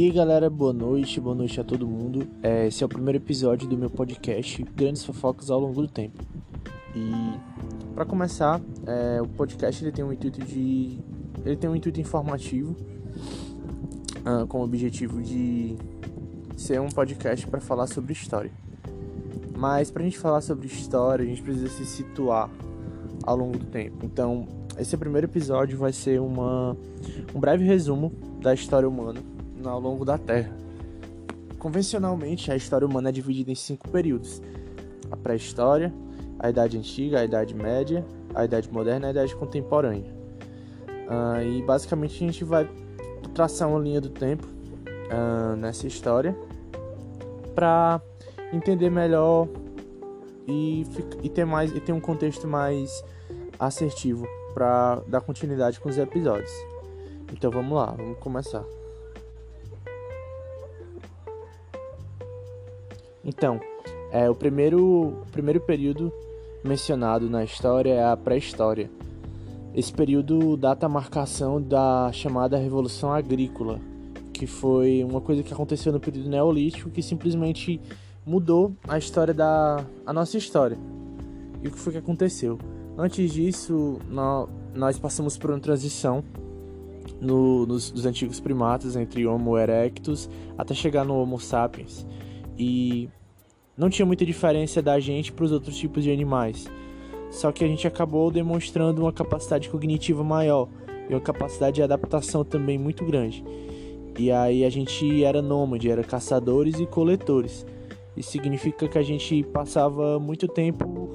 E 0.00 0.04
aí 0.04 0.10
galera, 0.10 0.48
boa 0.48 0.72
noite, 0.72 1.20
boa 1.20 1.34
noite 1.34 1.60
a 1.60 1.62
todo 1.62 1.86
mundo. 1.86 2.26
É, 2.42 2.66
esse 2.66 2.82
é 2.82 2.86
o 2.86 2.88
primeiro 2.88 3.18
episódio 3.18 3.68
do 3.68 3.76
meu 3.76 3.90
podcast 3.90 4.62
Grandes 4.74 5.04
Fofocas 5.04 5.50
ao 5.50 5.60
longo 5.60 5.82
do 5.82 5.88
tempo. 5.88 6.24
E 6.96 7.12
para 7.94 8.06
começar, 8.06 8.62
é, 8.86 9.20
o 9.20 9.28
podcast 9.28 9.84
ele 9.84 9.92
tem 9.92 10.02
um 10.02 10.10
intuito 10.10 10.42
de, 10.42 10.98
ele 11.44 11.54
tem 11.54 11.68
um 11.68 11.76
intuito 11.76 12.00
informativo, 12.00 12.74
uh, 14.20 14.46
com 14.46 14.60
o 14.60 14.64
objetivo 14.64 15.20
de 15.20 15.76
ser 16.56 16.80
um 16.80 16.88
podcast 16.88 17.46
para 17.46 17.60
falar 17.60 17.86
sobre 17.86 18.14
história. 18.14 18.50
Mas 19.54 19.90
para 19.90 20.00
a 20.00 20.04
gente 20.06 20.18
falar 20.18 20.40
sobre 20.40 20.66
história, 20.66 21.26
a 21.26 21.28
gente 21.28 21.42
precisa 21.42 21.68
se 21.68 21.84
situar 21.84 22.48
ao 23.22 23.36
longo 23.36 23.58
do 23.58 23.66
tempo. 23.66 24.06
Então, 24.06 24.48
esse 24.78 24.96
primeiro 24.96 25.26
episódio 25.26 25.76
vai 25.76 25.92
ser 25.92 26.22
uma, 26.22 26.74
um 27.34 27.38
breve 27.38 27.66
resumo 27.66 28.10
da 28.40 28.54
história 28.54 28.88
humana 28.88 29.20
ao 29.68 29.80
longo 29.80 30.04
da 30.04 30.16
Terra. 30.16 30.52
Convencionalmente, 31.58 32.50
a 32.50 32.56
história 32.56 32.86
humana 32.86 33.10
é 33.10 33.12
dividida 33.12 33.50
em 33.50 33.54
cinco 33.54 33.88
períodos: 33.90 34.40
a 35.10 35.16
pré-história, 35.16 35.92
a 36.38 36.48
Idade 36.48 36.78
Antiga, 36.78 37.20
a 37.20 37.24
Idade 37.24 37.54
Média, 37.54 38.04
a 38.34 38.44
Idade 38.44 38.72
Moderna 38.72 39.06
e 39.06 39.08
a 39.08 39.10
Idade 39.10 39.36
Contemporânea. 39.36 40.12
Uh, 40.88 41.42
e 41.42 41.62
basicamente 41.62 42.14
a 42.14 42.26
gente 42.26 42.44
vai 42.44 42.70
traçar 43.34 43.68
uma 43.68 43.78
linha 43.78 44.00
do 44.00 44.08
tempo 44.08 44.46
uh, 44.46 45.56
nessa 45.56 45.86
história 45.86 46.36
para 47.54 48.00
entender 48.52 48.90
melhor 48.90 49.48
e, 50.46 50.86
e, 51.22 51.28
ter 51.28 51.44
mais 51.44 51.74
e 51.74 51.80
ter 51.80 51.92
um 51.92 52.00
contexto 52.00 52.46
mais 52.46 53.04
assertivo 53.58 54.26
para 54.54 55.02
dar 55.06 55.20
continuidade 55.20 55.78
com 55.80 55.88
os 55.88 55.98
episódios. 55.98 56.52
Então 57.32 57.50
vamos 57.50 57.76
lá, 57.76 57.86
vamos 57.86 58.18
começar. 58.18 58.64
Então, 63.24 63.60
é, 64.10 64.28
o, 64.28 64.34
primeiro, 64.34 65.22
o 65.22 65.26
primeiro 65.30 65.60
período 65.60 66.12
mencionado 66.64 67.28
na 67.28 67.44
história 67.44 67.92
é 67.92 68.04
a 68.04 68.16
pré-história. 68.16 68.90
Esse 69.74 69.92
período 69.92 70.56
data 70.56 70.86
a 70.86 70.88
marcação 70.88 71.62
da 71.62 72.10
chamada 72.12 72.56
Revolução 72.56 73.12
Agrícola, 73.12 73.78
que 74.32 74.46
foi 74.46 75.04
uma 75.04 75.20
coisa 75.20 75.42
que 75.42 75.52
aconteceu 75.52 75.92
no 75.92 76.00
período 76.00 76.28
neolítico 76.28 76.90
que 76.90 77.02
simplesmente 77.02 77.80
mudou 78.26 78.74
a 78.88 78.98
história 78.98 79.32
da 79.32 79.84
a 80.04 80.12
nossa 80.12 80.36
história. 80.36 80.76
E 81.62 81.68
o 81.68 81.70
que 81.70 81.78
foi 81.78 81.92
que 81.92 81.98
aconteceu? 81.98 82.58
Antes 82.98 83.32
disso, 83.32 83.98
nós 84.74 84.98
passamos 84.98 85.38
por 85.38 85.50
uma 85.50 85.60
transição 85.60 86.24
no, 87.20 87.64
nos, 87.66 87.90
dos 87.90 88.06
antigos 88.06 88.40
primatas 88.40 88.96
entre 88.96 89.26
Homo 89.26 89.56
erectus 89.56 90.28
até 90.58 90.74
chegar 90.74 91.04
no 91.04 91.14
Homo 91.14 91.38
sapiens 91.38 92.06
e 92.58 93.08
não 93.76 93.88
tinha 93.88 94.04
muita 94.04 94.26
diferença 94.26 94.82
da 94.82 95.00
gente 95.00 95.32
para 95.32 95.44
os 95.44 95.52
outros 95.52 95.76
tipos 95.76 96.04
de 96.04 96.10
animais. 96.10 96.66
Só 97.30 97.52
que 97.52 97.64
a 97.64 97.68
gente 97.68 97.86
acabou 97.86 98.30
demonstrando 98.30 99.02
uma 99.02 99.12
capacidade 99.12 99.68
cognitiva 99.68 100.24
maior 100.24 100.68
e 101.08 101.14
uma 101.14 101.20
capacidade 101.20 101.76
de 101.76 101.82
adaptação 101.82 102.44
também 102.44 102.76
muito 102.76 103.04
grande. 103.04 103.44
E 104.18 104.30
aí 104.30 104.64
a 104.64 104.70
gente 104.70 105.24
era 105.24 105.40
nômade, 105.40 105.90
era 105.90 106.02
caçadores 106.02 106.78
e 106.80 106.86
coletores. 106.86 107.64
Isso 108.16 108.32
significa 108.32 108.88
que 108.88 108.98
a 108.98 109.02
gente 109.02 109.42
passava 109.44 110.18
muito 110.18 110.48
tempo 110.48 111.10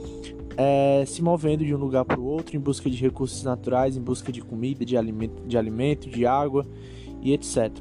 é, 0.57 1.03
se 1.05 1.21
movendo 1.21 1.65
de 1.65 1.75
um 1.75 1.77
lugar 1.77 2.05
para 2.05 2.19
o 2.19 2.25
outro 2.25 2.55
em 2.55 2.59
busca 2.59 2.89
de 2.89 2.97
recursos 2.97 3.43
naturais, 3.43 3.97
em 3.97 4.01
busca 4.01 4.31
de 4.31 4.41
comida, 4.41 4.85
de 4.85 4.97
alimento, 4.97 5.43
de, 5.45 5.57
alimento, 5.57 6.09
de 6.09 6.25
água 6.25 6.65
e 7.21 7.33
etc. 7.33 7.71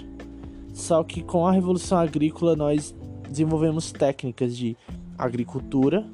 Só 0.73 1.05
que 1.05 1.23
com 1.23 1.47
a 1.47 1.53
revolução 1.53 1.99
agrícola 1.99 2.57
nós 2.57 2.95
desenvolvemos 3.29 3.93
técnicas 3.93 4.57
de 4.57 4.77
agricultura 5.19 6.07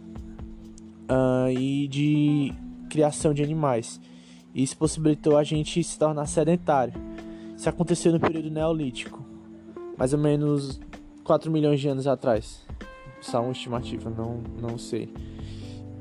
uh, 1.10 1.50
e 1.50 1.88
de 1.88 2.52
criação 2.88 3.32
de 3.32 3.42
animais. 3.42 4.00
Isso 4.54 4.76
possibilitou 4.76 5.36
a 5.36 5.44
gente 5.44 5.82
se 5.82 5.98
tornar 5.98 6.26
sedentário. 6.26 6.94
Isso 7.56 7.68
aconteceu 7.68 8.12
no 8.12 8.18
período 8.18 8.50
neolítico, 8.50 9.24
mais 9.96 10.12
ou 10.12 10.18
menos 10.18 10.80
4 11.24 11.50
milhões 11.50 11.80
de 11.80 11.88
anos 11.88 12.06
atrás. 12.06 12.66
Só 13.20 13.42
uma 13.42 13.52
estimativa, 13.52 14.10
não, 14.10 14.42
não 14.60 14.78
sei. 14.78 15.12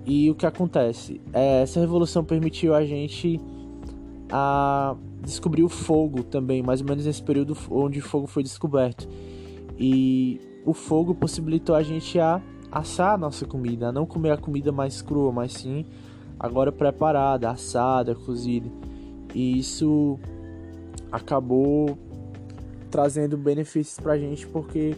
E 0.05 0.31
o 0.31 0.35
que 0.35 0.45
acontece? 0.45 1.21
É, 1.33 1.61
essa 1.61 1.79
revolução 1.79 2.23
permitiu 2.23 2.73
a 2.73 2.85
gente 2.85 3.39
a 4.31 4.95
descobrir 5.21 5.63
o 5.63 5.69
fogo 5.69 6.23
também, 6.23 6.63
mais 6.63 6.81
ou 6.81 6.87
menos 6.87 7.05
nesse 7.05 7.21
período 7.21 7.55
onde 7.69 7.99
o 7.99 8.01
fogo 8.01 8.25
foi 8.25 8.41
descoberto. 8.41 9.07
E 9.77 10.39
o 10.65 10.73
fogo 10.73 11.15
possibilitou 11.15 11.75
a 11.75 11.83
gente 11.83 12.19
a 12.19 12.41
assar 12.71 13.13
a 13.13 13.17
nossa 13.17 13.45
comida, 13.45 13.89
a 13.89 13.91
não 13.91 14.05
comer 14.05 14.31
a 14.31 14.37
comida 14.37 14.71
mais 14.71 15.01
crua, 15.01 15.31
mas 15.31 15.53
sim 15.53 15.85
agora 16.39 16.71
preparada, 16.71 17.49
assada, 17.49 18.15
cozida. 18.15 18.69
E 19.33 19.59
isso 19.59 20.17
acabou 21.11 21.97
trazendo 22.89 23.37
benefícios 23.37 23.99
para 23.99 24.13
a 24.13 24.17
gente 24.17 24.47
porque 24.47 24.95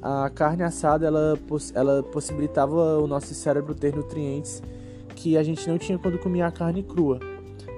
a 0.00 0.30
carne 0.30 0.62
assada 0.62 1.06
ela, 1.06 1.38
ela 1.74 2.02
possibilitava 2.02 2.98
o 2.98 3.06
nosso 3.06 3.34
cérebro 3.34 3.74
ter 3.74 3.94
nutrientes 3.94 4.62
que 5.16 5.36
a 5.36 5.42
gente 5.42 5.66
não 5.68 5.78
tinha 5.78 5.98
quando 5.98 6.18
comia 6.18 6.46
a 6.46 6.52
carne 6.52 6.82
crua. 6.82 7.18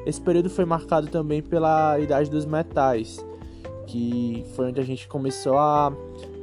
Esse 0.04 0.20
período 0.20 0.48
foi 0.50 0.64
marcado 0.64 1.08
também 1.08 1.42
pela 1.42 1.98
idade 1.98 2.30
dos 2.30 2.44
metais, 2.44 3.24
que 3.86 4.44
foi 4.54 4.68
onde 4.68 4.80
a 4.80 4.84
gente 4.84 5.08
começou 5.08 5.58
a 5.58 5.92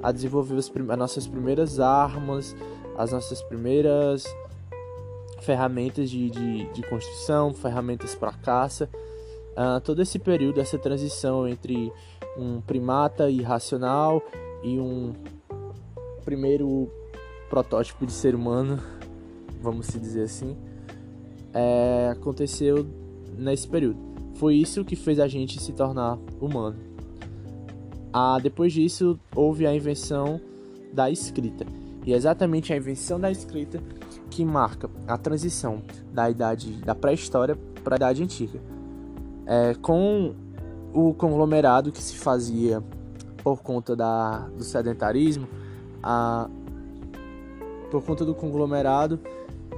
a 0.03 0.12
desenvolver 0.12 0.58
as, 0.58 0.69
as 0.69 0.97
nossas 0.97 1.25
primeiras 1.25 1.80
armas, 1.80 2.56
as 2.97 3.12
nossas 3.14 3.41
primeiras 3.41 4.25
ferramentas 5.41 6.09
de, 6.09 6.30
de, 6.30 6.66
de 6.72 6.81
construção, 6.84 7.53
ferramentas 7.53 8.14
para 8.14 8.34
caça. 8.34 8.90
Uh, 9.52 9.80
todo 9.81 10.02
esse 10.02 10.19
período, 10.19 10.59
essa 10.59 10.78
transição 10.78 11.47
entre 11.47 11.91
um 12.38 12.59
primata 12.59 13.30
irracional 13.30 14.22
e 14.64 14.80
um 14.80 15.14
primeiro 16.25 16.90
protótipo 17.50 18.06
de 18.06 18.12
ser 18.12 18.35
humano, 18.35 18.80
vamos 19.62 19.88
se 19.88 20.00
dizer 20.00 20.24
assim, 20.24 20.58
é, 21.53 22.09
aconteceu 22.12 22.85
nesse 23.38 23.68
período. 23.68 24.00
Foi 24.35 24.56
isso 24.56 24.84
que 24.84 24.96
fez 24.96 25.20
a 25.20 25.28
gente 25.28 25.62
se 25.62 25.72
tornar 25.72 26.18
humano. 26.41 26.92
Ah, 28.13 28.38
depois 28.41 28.72
disso, 28.72 29.19
houve 29.35 29.66
a 29.66 29.75
invenção 29.75 30.40
da 30.94 31.09
escrita. 31.09 31.66
E 32.06 32.13
é 32.13 32.16
exatamente 32.16 32.72
a 32.72 32.78
invenção 32.78 33.19
da 33.19 33.31
escrita 33.31 33.81
que 34.29 34.46
marca 34.46 34.90
a 35.07 35.18
transição 35.18 35.81
da 36.12 36.29
idade 36.29 36.73
da 36.84 36.94
pré-história 36.94 37.57
para 37.84 37.96
a 37.96 37.97
idade 37.97 38.22
antiga. 38.22 38.59
É, 39.46 39.73
com 39.75 40.35
o 40.94 41.13
conglomerado 41.13 41.91
que 41.91 42.02
se 42.02 42.16
fazia 42.16 42.84
por 43.44 43.62
conta 43.62 43.96
da, 43.96 44.47
do 44.50 44.63
sedentarismo, 44.63 45.47
a, 46.02 46.50
por 47.90 48.03
conta 48.03 48.23
do 48.23 48.35
conglomerado, 48.35 49.19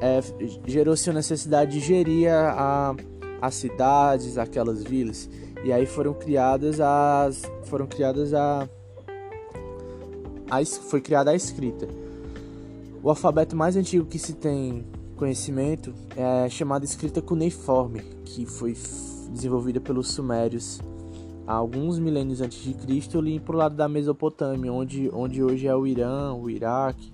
é, 0.02 0.20
gerou-se 0.66 1.10
a 1.10 1.14
necessidade 1.14 1.72
de 1.72 1.80
gerir 1.80 2.32
a, 2.32 2.96
as 3.42 3.56
cidades, 3.56 4.38
aquelas 4.38 4.84
vilas. 4.84 5.30
E 5.66 5.74
aí 5.74 5.88
foram 5.88 6.14
criadas 6.14 6.80
as 6.80 7.42
foram 7.64 7.88
criadas 7.88 8.36
a, 8.36 8.70
a 10.52 10.64
foi 10.64 11.02
criada 11.02 11.32
a 11.32 11.36
escrita. 11.36 11.88
O 13.02 13.10
alfabeto 13.10 13.56
mais 13.56 13.76
antigo 13.76 14.06
que 14.06 14.20
se 14.20 14.34
tem 14.34 14.86
conhecimento 15.16 15.92
é 16.16 16.48
chamado 16.50 16.84
escrita 16.84 17.20
cuneiforme, 17.20 18.02
que 18.24 18.46
foi 18.46 18.78
desenvolvida 19.32 19.82
pelos 19.82 20.12
sumérios 20.12 20.80
há 21.48 21.54
alguns 21.54 21.98
milênios 21.98 22.42
antes 22.42 22.64
de 22.64 22.76
Cristo 22.76 23.18
ali 23.18 23.40
pro 23.40 23.58
lado 23.58 23.76
da 23.76 23.90
Mesopotâmia, 23.90 24.72
onde, 24.72 25.10
onde 25.12 25.44
hoje 25.44 25.66
é 25.66 25.76
o 25.76 25.88
Irã, 25.88 26.32
o 26.34 26.48
Iraque. 26.48 27.12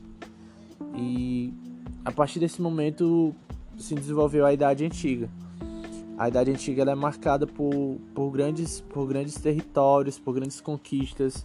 E 0.97 1.53
a 2.03 2.11
partir 2.11 2.39
desse 2.39 2.61
momento 2.61 3.33
se 3.77 3.95
desenvolveu 3.95 4.45
a 4.45 4.51
Idade 4.51 4.83
Antiga 4.83 5.29
a 6.17 6.27
Idade 6.27 6.51
Antiga 6.51 6.83
é 6.83 6.95
marcada 6.95 7.47
por, 7.47 7.97
por, 8.13 8.31
grandes, 8.31 8.81
por 8.81 9.07
grandes 9.07 9.35
territórios, 9.35 10.19
por 10.19 10.33
grandes 10.33 10.61
conquistas. 10.61 11.43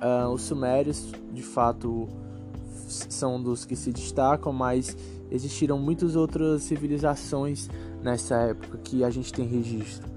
Uh, 0.00 0.28
os 0.32 0.42
Sumérios, 0.42 1.12
de 1.32 1.42
fato, 1.42 2.08
são 2.86 3.42
dos 3.42 3.64
que 3.64 3.76
se 3.76 3.92
destacam, 3.92 4.52
mas 4.52 4.96
existiram 5.30 5.78
muitas 5.78 6.16
outras 6.16 6.62
civilizações 6.62 7.68
nessa 8.02 8.36
época 8.36 8.78
que 8.78 9.04
a 9.04 9.10
gente 9.10 9.32
tem 9.32 9.46
registro. 9.46 10.08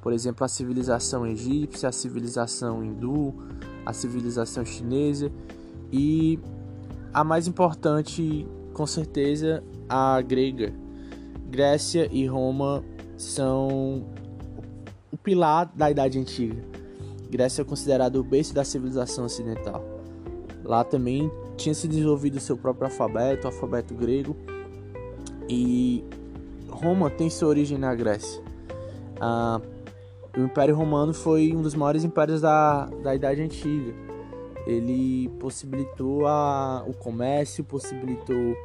Por 0.00 0.12
exemplo, 0.12 0.44
a 0.44 0.48
civilização 0.48 1.26
egípcia, 1.26 1.88
a 1.88 1.92
civilização 1.92 2.84
hindu, 2.84 3.34
a 3.84 3.92
civilização 3.92 4.64
chinesa 4.64 5.30
e 5.92 6.38
a 7.12 7.24
mais 7.24 7.46
importante, 7.46 8.46
com 8.72 8.86
certeza, 8.86 9.62
a 9.88 10.20
grega. 10.20 10.72
Grécia 11.48 12.08
e 12.12 12.26
Roma 12.26 12.84
são 13.16 14.04
o 15.12 15.16
pilar 15.16 15.70
da 15.74 15.90
Idade 15.90 16.18
Antiga. 16.18 16.62
Grécia 17.30 17.62
é 17.62 17.64
considerado 17.64 18.16
o 18.16 18.24
berço 18.24 18.54
da 18.54 18.64
civilização 18.64 19.24
ocidental. 19.24 19.84
Lá 20.64 20.84
também 20.84 21.30
tinha 21.56 21.74
se 21.74 21.86
desenvolvido 21.88 22.40
seu 22.40 22.56
próprio 22.56 22.86
alfabeto, 22.86 23.44
o 23.44 23.46
alfabeto 23.50 23.94
grego, 23.94 24.36
e 25.48 26.04
Roma 26.68 27.08
tem 27.08 27.30
sua 27.30 27.48
origem 27.48 27.78
na 27.78 27.94
Grécia. 27.94 28.42
Ah, 29.20 29.60
o 30.36 30.40
Império 30.40 30.74
Romano 30.74 31.14
foi 31.14 31.54
um 31.54 31.62
dos 31.62 31.74
maiores 31.74 32.04
impérios 32.04 32.40
da, 32.40 32.86
da 33.02 33.14
Idade 33.14 33.40
Antiga. 33.40 33.94
Ele 34.66 35.28
possibilitou 35.38 36.26
a, 36.26 36.84
o 36.86 36.92
comércio, 36.92 37.64
possibilitou 37.64 38.56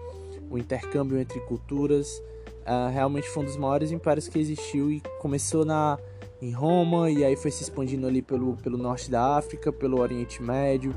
o 0.50 0.58
intercâmbio 0.58 1.18
entre 1.18 1.40
culturas. 1.42 2.22
Ah, 2.66 2.90
realmente 2.90 3.28
foi 3.30 3.44
um 3.44 3.46
dos 3.46 3.58
maiores 3.58 3.92
impérios 3.92 4.28
que 4.28 4.38
existiu 4.38 4.92
e 4.92 5.02
começou 5.20 5.66
na, 5.66 5.98
em 6.42 6.52
Roma 6.52 7.10
e 7.10 7.24
aí 7.24 7.36
foi 7.36 7.52
se 7.52 7.64
expandindo 7.64 8.08
ali 8.08 8.22
pelo, 8.22 8.56
pelo 8.58 8.78
norte 8.78 9.10
da 9.10 9.38
África, 9.38 9.72
pelo 9.72 10.00
Oriente 10.00 10.42
Médio 10.42 10.94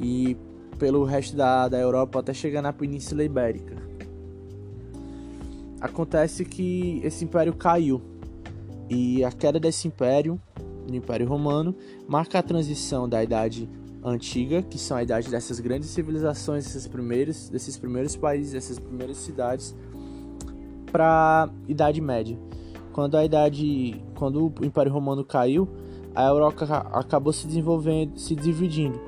e 0.00 0.36
pelo 0.78 1.04
resto 1.04 1.36
da, 1.36 1.68
da 1.68 1.78
Europa 1.78 2.20
até 2.20 2.34
chegar 2.34 2.62
na 2.62 2.72
Península 2.72 3.22
Ibérica. 3.22 3.76
Acontece 5.80 6.44
que 6.44 7.00
esse 7.04 7.24
império 7.24 7.52
caiu 7.52 8.00
e 8.88 9.24
a 9.24 9.32
queda 9.32 9.58
desse 9.58 9.88
império, 9.88 10.40
do 10.86 10.94
Império 10.94 11.26
Romano, 11.26 11.74
marca 12.08 12.38
a 12.38 12.42
transição 12.42 13.08
da 13.08 13.22
Idade 13.22 13.68
Antiga, 14.04 14.62
que 14.62 14.78
são 14.78 14.96
a 14.96 15.02
idade 15.02 15.30
dessas 15.30 15.60
grandes 15.60 15.88
civilizações, 15.90 16.64
desses 16.64 16.88
primeiros, 16.88 17.48
desses 17.48 17.76
primeiros 17.76 18.16
países, 18.16 18.52
dessas 18.52 18.78
primeiras 18.78 19.16
cidades, 19.18 19.74
para 20.92 21.48
Idade 21.66 22.00
Média. 22.00 22.38
Quando 22.92 23.16
a 23.16 23.24
idade, 23.24 24.00
quando 24.14 24.52
o 24.60 24.64
Império 24.64 24.92
Romano 24.92 25.24
caiu, 25.24 25.66
a 26.14 26.26
Europa 26.26 26.64
acabou 26.92 27.32
se 27.32 27.46
desenvolvendo, 27.46 28.18
se 28.18 28.36
dividindo. 28.36 29.00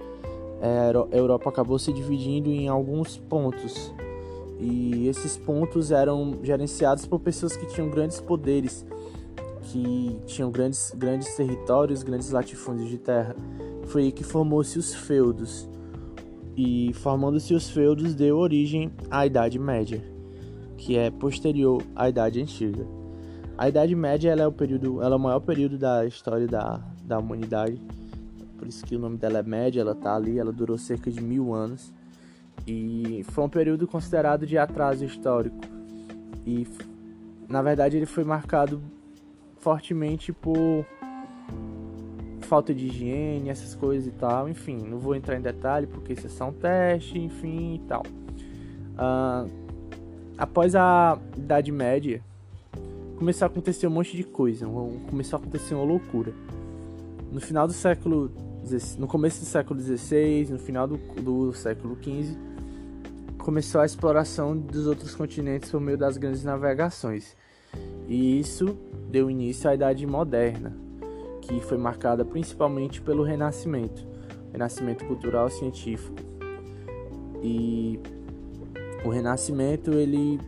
É, 0.61 0.91
a 1.13 1.17
Europa 1.17 1.51
acabou 1.51 1.79
se 1.79 1.93
dividindo 1.93 2.49
em 2.49 2.67
alguns 2.67 3.19
pontos. 3.19 3.93
E 4.59 5.07
esses 5.09 5.37
pontos 5.37 5.91
eram 5.91 6.39
gerenciados 6.43 7.05
por 7.05 7.21
pessoas 7.21 7.55
que 7.55 7.67
tinham 7.67 7.91
grandes 7.91 8.21
poderes, 8.21 8.87
que 9.65 10.19
tinham 10.25 10.51
grandes, 10.51 10.95
grandes 10.97 11.37
territórios, 11.37 12.03
grandes 12.03 12.31
latifúndios 12.31 12.89
de 12.89 12.97
terra. 12.97 13.37
Foi 13.85 14.05
aí 14.05 14.13
que 14.13 14.25
formou-se 14.25 14.79
os 14.79 14.95
feudos. 14.95 15.69
E 16.57 16.93
formando-se 16.95 17.53
os 17.53 17.69
feudos 17.69 18.15
deu 18.15 18.39
origem 18.39 18.91
à 19.11 19.27
Idade 19.27 19.59
Média, 19.59 20.01
que 20.77 20.97
é 20.97 21.11
posterior 21.11 21.83
à 21.95 22.09
Idade 22.09 22.41
Antiga. 22.41 22.87
A 23.57 23.69
Idade 23.69 23.95
Média 23.95 24.31
ela 24.31 24.43
é 24.43 24.47
o 24.47 24.53
período, 24.53 25.01
ela 25.01 25.15
é 25.15 25.17
o 25.17 25.21
maior 25.21 25.41
período 25.41 25.79
da 25.79 26.05
história 26.05 26.47
da, 26.47 26.81
da 27.05 27.19
humanidade. 27.19 27.81
Por 28.59 28.67
isso 28.67 28.85
que 28.85 28.97
o 28.97 28.99
nome 28.99 29.17
dela 29.17 29.39
é 29.39 29.43
média, 29.43 29.81
ela 29.81 29.95
tá 29.95 30.15
ali, 30.15 30.39
ela 30.39 30.53
durou 30.53 30.77
cerca 30.77 31.11
de 31.11 31.21
mil 31.21 31.55
anos. 31.55 31.93
E 32.67 33.25
foi 33.31 33.45
um 33.45 33.49
período 33.49 33.87
considerado 33.87 34.47
de 34.47 34.59
atraso 34.59 35.05
histórico. 35.05 35.61
E 36.47 36.67
na 37.49 37.63
verdade 37.63 37.97
ele 37.97 38.07
foi 38.07 38.25
marcado 38.25 38.81
fortemente 39.59 40.33
por 40.33 40.85
falta 42.41 42.75
de 42.75 42.87
higiene, 42.87 43.49
essas 43.49 43.75
coisas 43.75 44.07
e 44.07 44.11
tal. 44.11 44.49
Enfim, 44.49 44.79
não 44.79 44.99
vou 44.99 45.15
entrar 45.15 45.37
em 45.37 45.41
detalhe 45.41 45.87
porque 45.87 46.13
isso 46.13 46.27
é 46.27 46.31
só 46.31 46.49
um 46.49 46.53
teste, 46.53 47.19
enfim 47.19 47.77
e 47.77 47.79
tal. 47.89 48.03
Uh, 48.95 49.64
após 50.37 50.75
a 50.75 51.19
Idade 51.37 51.71
Média, 51.71 52.23
começou 53.17 53.47
a 53.47 53.49
acontecer 53.49 53.87
um 53.87 53.91
monte 53.91 54.17
de 54.17 54.25
coisa, 54.25 54.67
começou 55.09 55.39
a 55.39 55.41
acontecer 55.41 55.75
uma 55.75 55.85
loucura. 55.85 56.33
No 57.31 57.41
final 57.41 57.67
do 57.67 57.73
século, 57.73 58.31
no 58.99 59.07
começo 59.07 59.41
do 59.41 59.47
século 59.47 59.81
XVI, 59.81 60.49
no 60.51 60.59
final 60.59 60.87
do, 60.87 60.97
do 61.21 61.53
século 61.53 61.97
XV, 62.03 62.37
começou 63.39 63.81
a 63.81 63.87
exploração 63.87 64.57
dos 64.57 64.87
outros 64.87 65.15
continentes 65.15 65.71
por 65.71 65.81
meio 65.81 65.99
das 65.99 66.17
grandes 66.17 66.45
navegações. 66.45 67.37
E 68.09 68.39
isso 68.39 68.77
deu 69.11 69.31
início 69.31 69.69
à 69.69 69.75
Idade 69.75 70.07
Moderna, 70.07 70.75
que 71.43 71.61
foi 71.61 71.77
marcada 71.77 72.25
principalmente 72.25 73.01
pelo 73.01 73.23
Renascimento, 73.23 74.07
Renascimento 74.53 75.05
cultural 75.05 75.51
científico. 75.51 76.17
E 77.43 78.01
o 79.05 79.09
Renascimento 79.09 79.93
ele 79.93 80.41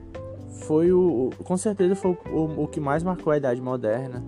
foi 0.63 0.91
o, 0.93 1.31
com 1.45 1.57
certeza 1.57 1.95
foi 1.95 2.17
o, 2.31 2.63
o, 2.63 2.67
que 2.67 2.81
mais 2.81 3.03
marcou 3.03 3.33
a 3.33 3.37
Idade 3.37 3.61
Moderna, 3.61 4.25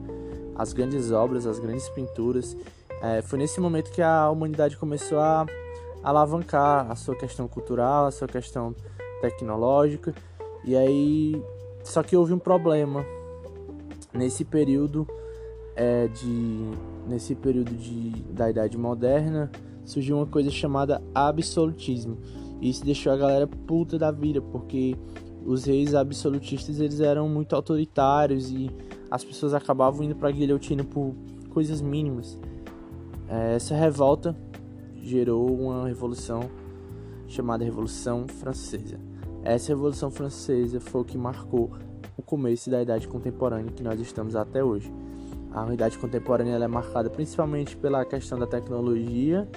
as 0.55 0.73
grandes 0.73 1.11
obras, 1.11 1.47
as 1.47 1.59
grandes 1.59 1.89
pinturas. 1.89 2.57
É, 3.03 3.23
foi 3.23 3.39
nesse 3.39 3.61
momento 3.61 3.91
que 3.91 4.03
a 4.03 4.29
humanidade 4.29 4.77
começou 4.77 5.19
a 5.19 5.47
alavancar 6.03 6.91
a 6.91 6.95
sua 6.95 7.17
questão 7.17 7.49
cultural, 7.49 8.07
a 8.07 8.11
sua 8.11 8.29
questão 8.29 8.75
tecnológica. 9.21 10.15
E 10.65 10.77
aí, 10.77 11.43
só 11.83 12.03
que 12.03 12.17
houve 12.17 12.33
um 12.33 12.39
problema 12.39 13.05
nesse 14.13 14.45
período 14.45 15.07
é, 15.75 16.09
de 16.09 16.71
nesse 17.07 17.35
período 17.35 17.75
de, 17.75 18.11
da 18.33 18.51
Idade 18.51 18.77
Moderna 18.77 19.51
surgiu 19.85 20.17
uma 20.17 20.27
coisa 20.27 20.51
chamada 20.51 21.03
absolutismo. 21.15 22.19
Isso 22.61 22.85
deixou 22.85 23.13
a 23.13 23.17
galera 23.17 23.47
puta 23.47 23.99
da 23.99 24.11
vida, 24.11 24.41
porque 24.41 24.97
os 25.45 25.65
reis 25.65 25.95
absolutistas 25.95 26.81
eles 26.81 27.01
eram 27.01 27.29
muito 27.29 27.55
autoritários 27.55 28.51
e 28.51 28.71
as 29.11 29.25
pessoas 29.25 29.55
acabavam 29.55 30.05
indo 30.05 30.15
para 30.15 30.31
guilhotina 30.31 30.85
por 30.85 31.15
coisas 31.51 31.81
mínimas. 31.81 32.39
É, 33.29 33.55
essa 33.55 33.75
revolta 33.75 34.37
gerou 34.97 35.49
uma 35.55 35.87
revolução 35.87 36.51
chamada 37.27 37.65
Revolução 37.65 38.27
Francesa. 38.27 38.99
Essa 39.43 39.69
Revolução 39.69 40.11
Francesa 40.11 40.81
foi 40.81 41.01
o 41.01 41.05
que 41.05 41.17
marcou 41.17 41.71
o 42.17 42.23
começo 42.23 42.69
da 42.71 42.83
Idade 42.83 43.07
Contemporânea 43.07 43.71
que 43.71 43.83
nós 43.83 44.01
estamos 44.01 44.35
até 44.35 44.63
hoje. 44.63 44.93
A 45.53 45.73
Idade 45.73 45.99
Contemporânea 45.99 46.57
é 46.57 46.69
marcada 46.69 47.09
principalmente 47.09 47.77
pela 47.77 48.05
questão 48.05 48.39
da 48.39 48.47
tecnologia 48.47 49.49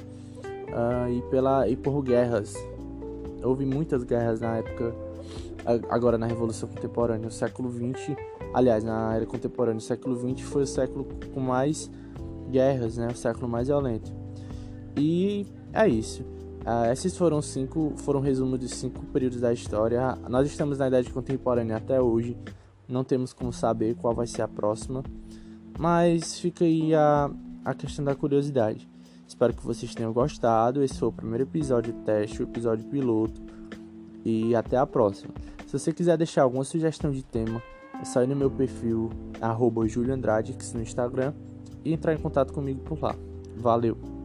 uh, 0.69 1.11
e, 1.11 1.21
pela, 1.29 1.67
e 1.67 1.75
por 1.75 2.01
guerras. 2.01 2.53
Houve 3.43 3.65
muitas 3.65 4.03
guerras 4.03 4.39
na 4.39 4.57
época 4.57 4.93
agora 5.89 6.17
na 6.17 6.25
Revolução 6.25 6.67
Contemporânea, 6.69 7.27
o 7.27 7.31
século 7.31 7.71
XX, 7.71 8.15
aliás, 8.53 8.83
na 8.83 9.15
era 9.15 9.25
contemporânea, 9.25 9.77
o 9.77 9.81
século 9.81 10.15
XX 10.15 10.41
foi 10.47 10.63
o 10.63 10.67
século 10.67 11.07
com 11.33 11.39
mais 11.39 11.89
guerras, 12.49 12.97
né? 12.97 13.07
O 13.07 13.15
século 13.15 13.47
mais 13.47 13.67
violento. 13.67 14.11
E 14.97 15.45
é 15.73 15.87
isso. 15.87 16.23
Uh, 16.61 16.91
esses 16.91 17.17
foram 17.17 17.41
cinco, 17.41 17.93
foram 17.97 18.19
resumos 18.19 18.59
de 18.59 18.69
cinco 18.69 19.03
períodos 19.07 19.39
da 19.39 19.51
história. 19.51 20.17
Nós 20.29 20.47
estamos 20.47 20.77
na 20.77 20.87
idade 20.87 21.09
contemporânea 21.09 21.77
até 21.77 21.99
hoje. 21.99 22.37
Não 22.87 23.03
temos 23.03 23.33
como 23.33 23.53
saber 23.53 23.95
qual 23.95 24.13
vai 24.13 24.27
ser 24.27 24.41
a 24.41 24.47
próxima, 24.47 25.01
mas 25.79 26.39
fica 26.39 26.65
aí 26.65 26.93
a, 26.93 27.31
a 27.63 27.73
questão 27.73 28.03
da 28.03 28.13
curiosidade. 28.13 28.90
Espero 29.31 29.53
que 29.53 29.65
vocês 29.65 29.95
tenham 29.95 30.11
gostado. 30.11 30.83
Esse 30.83 30.99
foi 30.99 31.07
o 31.07 31.11
primeiro 31.11 31.45
episódio 31.45 31.93
teste, 32.05 32.41
o 32.41 32.43
episódio 32.43 32.85
piloto. 32.89 33.41
E 34.25 34.53
até 34.53 34.75
a 34.75 34.85
próxima. 34.85 35.33
Se 35.65 35.79
você 35.79 35.93
quiser 35.93 36.17
deixar 36.17 36.43
alguma 36.43 36.65
sugestão 36.65 37.11
de 37.11 37.23
tema, 37.23 37.63
é 37.99 38.03
só 38.03 38.21
ir 38.21 38.27
no 38.27 38.35
meu 38.35 38.51
perfil 38.51 39.09
arroba 39.39 39.83
no 39.83 40.81
Instagram 40.81 41.33
e 41.83 41.93
entrar 41.93 42.13
em 42.13 42.17
contato 42.17 42.51
comigo 42.51 42.81
por 42.81 43.01
lá. 43.01 43.15
Valeu! 43.55 44.20